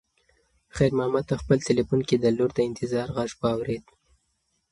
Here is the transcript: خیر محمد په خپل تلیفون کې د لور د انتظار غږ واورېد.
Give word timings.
خیر 0.75 0.91
محمد 0.97 1.25
په 1.29 1.35
خپل 1.41 1.57
تلیفون 1.67 1.99
کې 2.07 2.15
د 2.19 2.25
لور 2.37 2.51
د 2.55 2.59
انتظار 2.69 3.07
غږ 3.15 3.31
واورېد. 3.41 3.83